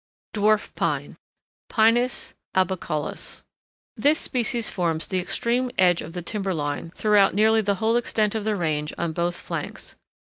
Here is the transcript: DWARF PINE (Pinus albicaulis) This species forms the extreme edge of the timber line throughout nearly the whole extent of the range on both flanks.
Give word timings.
DWARF 0.33 0.73
PINE 0.73 1.15
(Pinus 1.69 2.33
albicaulis) 2.55 3.43
This 3.95 4.17
species 4.17 4.71
forms 4.71 5.05
the 5.05 5.19
extreme 5.19 5.69
edge 5.77 6.01
of 6.01 6.13
the 6.13 6.23
timber 6.23 6.55
line 6.55 6.89
throughout 6.95 7.35
nearly 7.35 7.61
the 7.61 7.75
whole 7.75 7.95
extent 7.97 8.33
of 8.33 8.43
the 8.43 8.55
range 8.55 8.95
on 8.97 9.11
both 9.13 9.35
flanks. 9.39 9.95